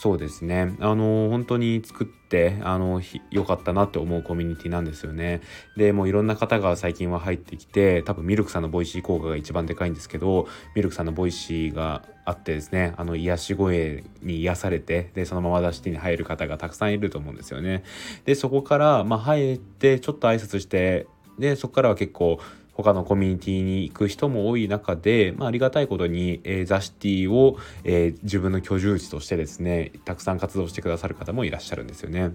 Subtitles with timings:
[0.00, 0.76] そうですね。
[0.80, 5.42] あの本当に作ってあの良かったなって思うコミュニティなんですよね。
[5.76, 17.84] でもういろんな方が最近は入ってきて多分ミルクさんの Voicy 効果が一番でかいんですけどミルクさんの Voicy があってですねあの癒し声に癒されてでそのまま出し手に入る方がたくさんいると思うんですよね。
[18.24, 22.40] でそこからまあ入ってちょっと挨拶してでそこからは結構
[22.82, 32.32] 他のコミュニティに行く人も多い中で、まあ、ありがたいことに、えー、ザ・シティを、えー、自分の居住地としてですねたくさん活動してくださる方もいらっしゃるんですよね。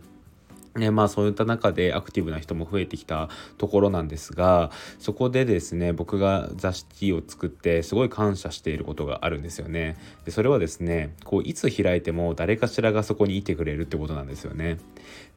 [0.76, 9.96] ね、まあそういった中でアクティブな人も増えてきたところなんですがそこでですね僕がザ・シティを作ってすごい感謝していることがあるんですよね。
[10.26, 14.78] でそれはですねこういつ開いても誰かしらがそこにいてくれるってことなんですよね。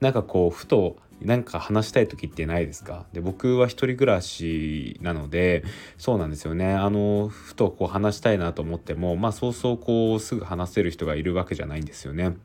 [0.01, 3.07] なんかこうふとなんか話したい時ってないですか？
[3.13, 5.63] で僕は一人暮らしなので
[5.99, 6.73] そうなんですよね。
[6.73, 12.37] あのふとこう話したいなと思ってもまあそうそうこうすぐ話せる人がいるわけじゃないんですよね。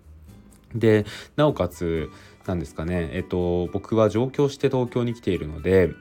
[0.75, 2.09] でなおかつ
[2.47, 3.09] なんですかね。
[3.13, 5.91] えっと僕は上京して東京に来ているので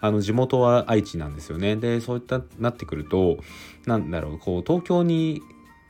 [0.00, 1.76] あの地元は愛知なんですよね。
[1.76, 3.38] でそういったなってくると
[3.86, 5.40] なんだろうこう東京に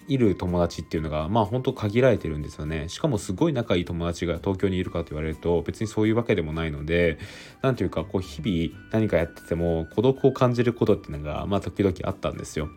[0.09, 2.89] いる友達っていうのがまあ本当限られてるんですよね。
[2.89, 7.19] しかもすごい仲いい友達が東京にいるかと言われると別にそういうわけでもないので
[7.63, 12.69] 何ていうかこう日々何かやってても孤独を感じることっていうのがまあ時々あったんですよ。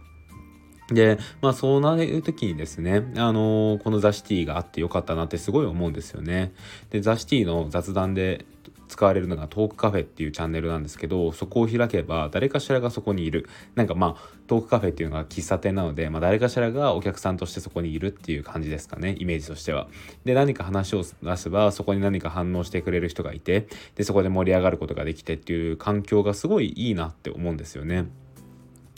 [0.89, 6.53] で、まあそうなる時にですね、あのー、このザ・シティがあってよかったなってすごい思うんですよね。
[6.91, 8.45] で、ザ・シティの雑談で
[8.87, 19.87] 使われるのがトークカフェっていうチャンネルなんですけどそこを開けば誰かしらがそこにいるなんかまあトークカフェっていうのが喫茶店なので、まあ、誰かしらがお客さんとしてそこにいるっていう感じですかねイメージとしては
[20.23, 28.05] で何か話を出せばそこに何か反応してくれる人がいてでそこで盛り上がることができてっていう環境がすごいいいなって思うんですよね。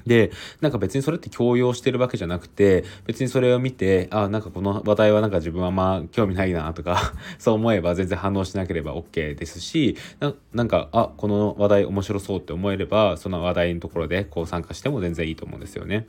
[0.07, 0.31] で、
[0.61, 16.07] なんか別にそれって強要してるわけじゃなくて、別にそれを見て、あ、なんかこの話題はなんか自分はまあ興味ないなとか そう思えば全然反応しなければ OK ですし、ななんか、あ、この話題面白そうって思えれば、その話題のところでこう参加しても全然いいと思うんですよね。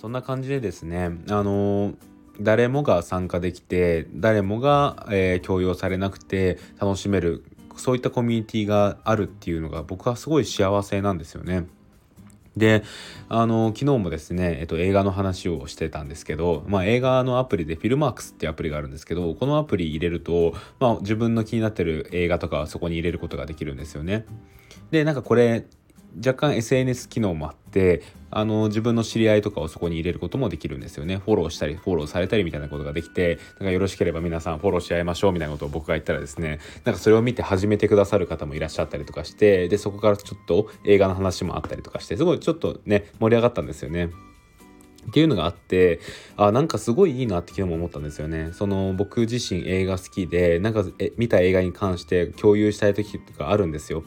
[0.00, 1.94] そんな感じでですね、あのー
[2.40, 7.44] 誰もが参加できて誰もが、えー、強要されなくて楽しめる
[7.76, 11.66] そういったコミュニティがあるっていうのが僕はすごい幸せなんですよね。
[12.56, 12.84] で
[13.28, 24.24] あの昨日もですね、えっと、映画の話をしてたんですけど、まあ、映画のアプリでフィルマークスっていうアプリがあるんですけどこのアプリ入れると、まあ、自分の気になってる映画とかはそこに入れることができるんですよね。
[24.90, 25.66] でなんかこれ
[26.18, 28.02] 若干 SNS 機能もあって
[28.36, 44.10] あの自分の知り合いとかをそこに入れることもできるんですよねフォローしたりフォローされたりみたいなことができてなんかよろしければ皆さんフォローし合いましょうみたいなことを僕が言ったらですねなんかそれを見て始めてくださる方もいらっしゃったりとかしてでそこからちょっと映画の話もあったりとかしてすごいちょっとね盛り上がったんですよね。
[45.08, 46.00] っていうのがあって
[46.36, 48.50] あなんかすごいいいなって昨日も思ったんですよね。
[48.52, 54.04] その僕自身映画好きでなんかえ見た映画に関して共有したい時とかあるんですよ。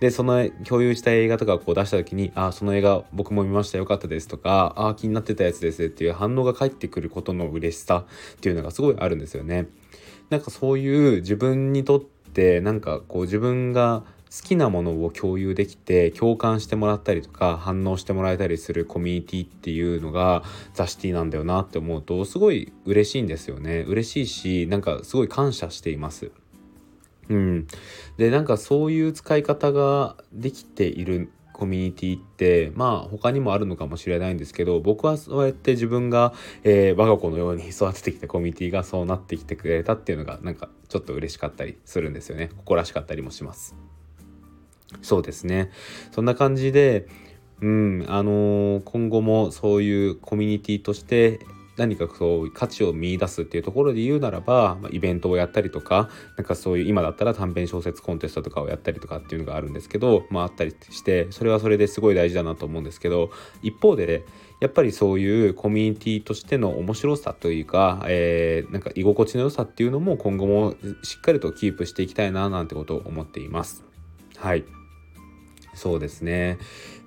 [0.00, 8.04] でその共有した映画とかをこう出した時にあその映画僕も見ましたよかったですとかあ気になってたやつですっていう反応が返ってくることの嬉しさ
[8.36, 9.68] っていうのがすごいあるんですよね。
[10.30, 20.42] なんかそういう自分にとってなんかこう自分が好きなものを共有できて共感してもらったりとか反応してもらえたりするコミュニティっていうのが
[20.74, 23.84] ザ・シティなんだよなって思うとすごい嬉しいんですよね。
[23.86, 26.32] 嬉しいしなんかすごい感謝しています。
[27.28, 27.66] うん、
[28.18, 36.34] でなんかそういう使い方ができているコミュニティってまあ他にもあるのかもしれないんですけど僕はそうやって自分が、
[36.64, 42.50] えー、我が子のように育ててきたコミュニティがそうなってきてくれたっていうのがなんかちょっと嬉しかったりするんですよね。
[42.56, 43.93] 誇らしかったりもします。
[45.02, 45.70] そうですね。
[46.12, 47.06] そんな感じで、
[47.60, 51.40] うん、あのー、今後もそういうコミュニティとして
[51.76, 63.30] 何かそう価値を見出すっていうところで言うならば、まあ、イベントをやったりとかなんかそういう今だったら短編小説コンテストとかをやったりとかっていうのがあるんですけど、まあ、あったりしてそれはそれですごい大事だなと思うんですけど
[63.62, 64.22] 一方で、ね、
[64.60, 73.84] やっぱりそういうコミュニティとしての面白さというか、えー、なんか居心地の良さっていうのも今後もしっかりとキープしていきたいななんてことを思っています。
[74.36, 74.64] はい
[75.74, 76.58] そうですね。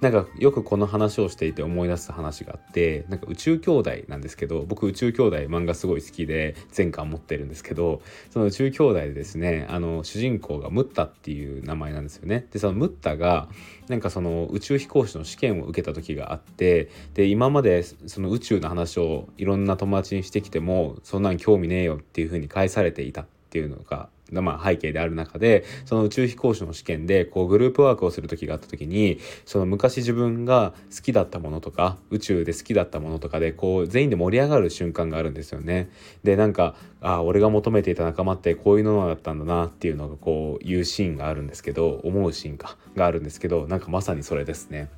[0.01, 12.45] なんかよくこの話をしていて思い出す話があってなんか宇宙兄弟なんですけど僕宇宙兄弟漫画すごい好きで全巻持ってるんですけどその宇宙兄弟でですねあの主人公がムッタっていう名前なんですよね。
[12.51, 13.49] でそのムッタが
[13.87, 35.89] なんかその宇宙飛行士の試験を受けた時があってで今までその宇宙の話をいろんな友達にしてきてもそんなん興味ねえよっていう風に返されていたっていうのがまあ、背景である中でその宇宙飛行士の試験でこうグループワークをする時があった時にその昔自分が好きだったものとか宇宙で好きだったものとかでこう全員で盛り上がる瞬間があるんですよね。
[36.23, 44.89] でなんかああ俺が求めていた仲間ってこういうのだったんだなっていうのがこういうシーンがあるんですけど思うシーンかがあるんですけどなんかまさにそれですね。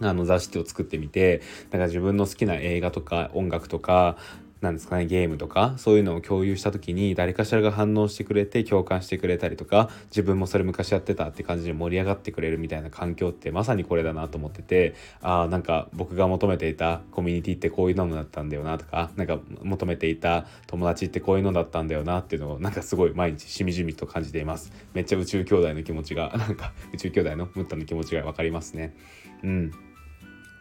[0.00, 4.16] あの雑誌を作ってみてだか自分の好きな映画とか音楽とか
[4.60, 24.72] なんですかねゲームとかそういうのを共有した時に誰かしらが反応してくれて共感してくれたりとか自分もそれ昔やってたって感じで盛り上がってくれるみたいな環境ってまさにこれだなと思っててああなんか僕が求めていたコミュニティってこういうのだったんだよなとかなんか求めていた友達ってこういうのだったんだよなっていうのをなんかすごい毎日しみじみと感じています。
[24.92, 28.96] めっちゃ宇宙兄弟の気持ちが なんか宇宙兄弟のムッタの気持ちが分かりますね。
[29.44, 29.72] うん。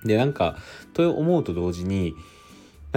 [0.05, 0.57] でなんか
[0.93, 2.13] と思うと同時に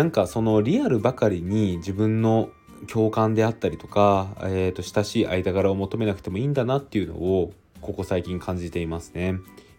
[0.01, 2.49] なんかそのリアルばかりに自分の
[2.89, 7.53] 共感であったりとか、えー、と親しい間柄を求めなくてもいいんだなっていうのを
[7.83, 9.35] ここ最近感じていますね。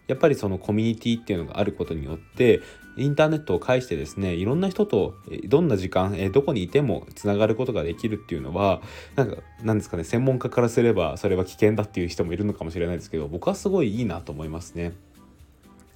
[0.06, 2.60] やっぱりそのコミュニティっていうのがあることによって
[2.96, 5.16] インターネットを介してですねいろんな人と
[5.48, 8.80] どんな時間どこにいてもつながることができるっていうのは
[9.16, 14.92] なんかなんですかね専門家からすればそれは危険だっていう人もいるのかもしれないですけど僕はすごいいいなと思いますね。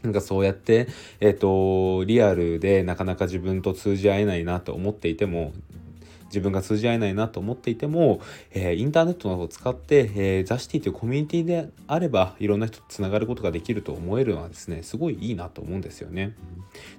[0.07, 0.87] なんかそうやって、
[1.21, 5.53] えっ、ー、と、リアルでなかなか自分と通じ合えないなと思っていても、
[6.37, 8.21] 自分が通じ合えないなと思っていても、
[8.53, 16.35] え、インターネットなどを使って、えー、ザシティというコミュニティであればいろんな人とつながることができると思えるのはですねすごいいいなと思うんですよね。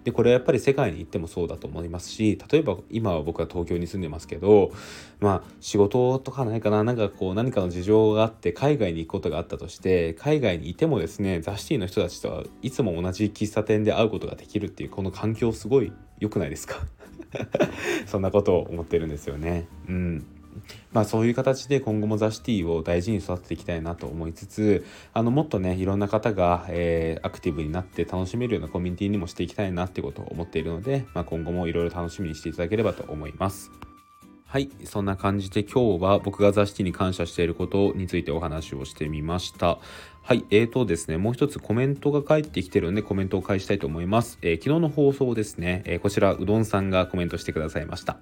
[0.04, 4.72] でこれはやっぱり世界に行ってもそうだと思いますし例えば今は僕は東京に住んでますけど
[5.20, 16.78] まあ仕事とかないかななんかこう何かの事情があって海外に行くことがあったとして海外にいてもですねザシティの人たちとはいつも同じ喫茶店で会うことができるっていうこの環境すごい良くないですか？
[18.06, 19.68] そんなことを思ってるんですよね。
[19.90, 20.26] うん
[20.92, 33.72] まあ、そういう形で今後もザ・シティを大事に育てていきたいなと思いつつあのもっとねいろんな方が、えー、アクティブになって楽しめるようなコミュニティにもしていきたいなってことを思っているので、まあ、今後もいろいろ楽しみにしていただければと思います。
[34.50, 39.78] はい、そんな感じで今日は僕がザ・シティに感謝していることについてお話をしてみました。
[40.24, 44.40] はい、えーとですね、もう一つコメントが返ってきてるんでコメントを返したいと思います。
[44.42, 48.20] えー、昨日の放送ですね、えー、こちらうどんさんがコメントしてくださいました。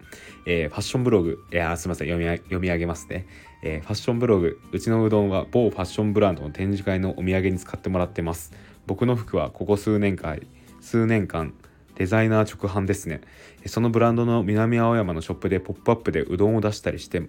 [0.47, 3.27] えー、ファッションブログ、えー、すいません読み、読み上げますね、
[3.61, 8.51] えファッションブログ、うちのうどんは某ファッションブランドの展示会のお土産に使ってもらってます。
[8.87, 10.39] 僕の服はここ数年間、
[10.81, 11.53] 数年間、
[11.95, 13.21] デザイナー直販ですね。
[13.65, 17.23] そのブランドの南青山のショップでポップアップでうどんを出したりして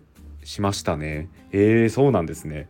[0.45, 1.29] しましたね。
[1.53, 2.69] えー、そうなんですね。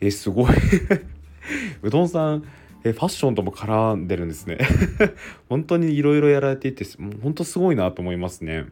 [0.00, 0.52] えー、すごい
[1.82, 2.44] うどんさん
[2.84, 4.58] えファッションとも絡んでるんですね
[5.48, 6.84] 本当にいろいろやられていて
[7.22, 8.66] 本当すごいなと思いますね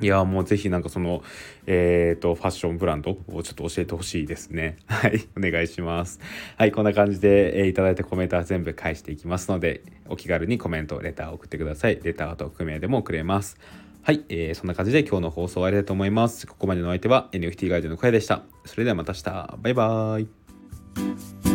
[0.00, 1.22] いやもうぜひなんかその
[1.66, 4.78] えっ、ー、とファッションブランドをちょっと教えてほしいですね。
[4.86, 6.20] はいお願いします。
[6.56, 12.00] はいこんな感じで、えー、いただいたコメントは全部返していきますのでお気軽にコメントレターを送ってください。
[12.02, 13.56] レターと組名でもくれます。
[14.02, 16.46] はい、えー、そんな感じで今日の放送終わりだと思います。
[16.46, 18.42] ここまでのお相手は NFT ガイドの声でした。
[18.66, 19.58] それではまた明日。
[19.62, 20.22] バイバー
[21.50, 21.53] イ。